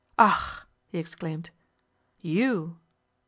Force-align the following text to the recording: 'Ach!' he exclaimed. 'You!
'Ach!' 0.17 0.65
he 0.87 0.97
exclaimed. 0.97 1.51
'You! 2.21 2.79